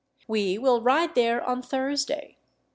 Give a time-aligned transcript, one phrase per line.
[0.27, 2.39] We will ride there on Thursday.